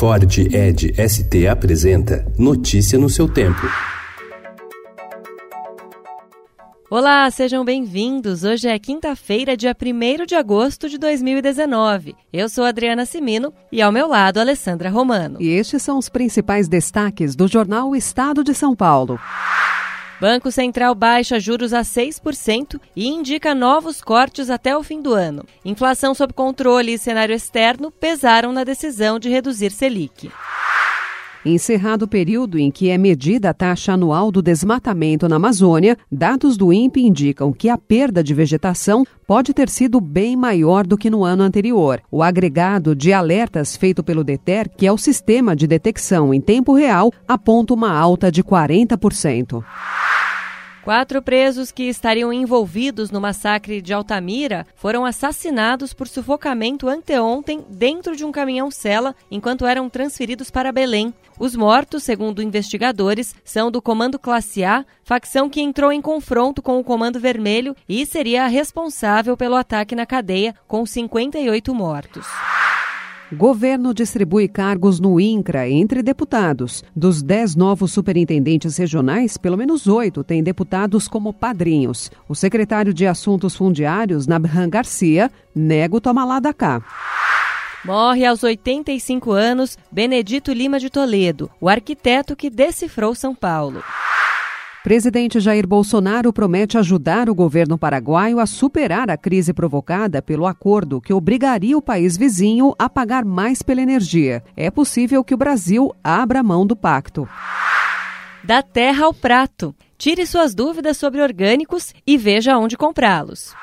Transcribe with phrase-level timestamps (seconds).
[0.00, 3.60] Ford Ed ST apresenta Notícia no seu tempo.
[6.90, 8.42] Olá, sejam bem-vindos.
[8.42, 12.16] Hoje é quinta-feira, dia 1 de agosto de 2019.
[12.32, 15.36] Eu sou Adriana Simino e ao meu lado Alessandra Romano.
[15.38, 19.20] E estes são os principais destaques do jornal Estado de São Paulo.
[20.20, 25.46] Banco Central baixa juros a 6% e indica novos cortes até o fim do ano.
[25.64, 30.30] Inflação sob controle e cenário externo pesaram na decisão de reduzir Selic.
[31.42, 36.54] Encerrado o período em que é medida a taxa anual do desmatamento na Amazônia, dados
[36.54, 41.08] do INPE indicam que a perda de vegetação pode ter sido bem maior do que
[41.08, 42.02] no ano anterior.
[42.10, 46.74] O agregado de alertas feito pelo DETER, que é o sistema de detecção em tempo
[46.74, 49.64] real, aponta uma alta de 40%.
[50.82, 58.16] Quatro presos que estariam envolvidos no massacre de Altamira foram assassinados por sufocamento anteontem dentro
[58.16, 61.12] de um caminhão-cela enquanto eram transferidos para Belém.
[61.38, 66.78] Os mortos, segundo investigadores, são do Comando Classe A, facção que entrou em confronto com
[66.78, 72.26] o Comando Vermelho e seria a responsável pelo ataque na cadeia, com 58 mortos.
[73.32, 76.82] Governo distribui cargos no INCRA entre deputados.
[76.96, 82.10] Dos dez novos superintendentes regionais, pelo menos oito têm deputados como padrinhos.
[82.28, 86.82] O secretário de Assuntos Fundiários, Nabhan Garcia, nega o toma lá da cá.
[87.84, 93.82] Morre aos 85 anos Benedito Lima de Toledo, o arquiteto que decifrou São Paulo.
[94.82, 101.02] Presidente Jair Bolsonaro promete ajudar o governo paraguaio a superar a crise provocada pelo acordo
[101.02, 104.42] que obrigaria o país vizinho a pagar mais pela energia.
[104.56, 107.28] É possível que o Brasil abra mão do pacto.
[108.42, 109.74] Da terra ao prato.
[109.98, 113.54] Tire suas dúvidas sobre orgânicos e veja onde comprá-los.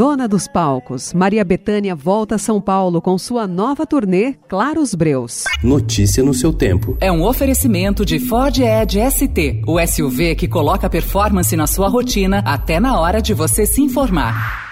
[0.00, 5.44] Dona dos palcos, Maria Bethânia volta a São Paulo com sua nova turnê Claros Breus.
[5.62, 6.96] Notícia no seu tempo.
[7.02, 12.42] É um oferecimento de Ford Edge ST, o SUV que coloca performance na sua rotina
[12.46, 14.69] até na hora de você se informar.